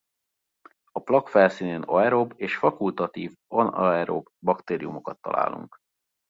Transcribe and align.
A 0.91 0.99
plakk 1.01 1.27
felszínén 1.27 1.81
aerob 1.81 2.33
és 2.35 2.55
fakultatív 2.55 3.33
anaerob 3.47 4.27
baktériumokat 4.39 5.19
találunk. 5.19 5.75